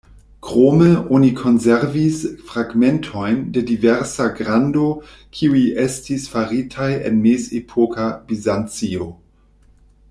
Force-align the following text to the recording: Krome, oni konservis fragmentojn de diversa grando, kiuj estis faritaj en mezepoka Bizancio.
Krome, 0.41 0.93
oni 1.17 1.27
konservis 1.39 2.21
fragmentojn 2.51 3.43
de 3.57 3.63
diversa 3.73 4.29
grando, 4.41 4.87
kiuj 5.37 5.61
estis 5.85 6.27
faritaj 6.33 6.91
en 7.11 7.21
mezepoka 7.27 8.09
Bizancio. 8.33 9.11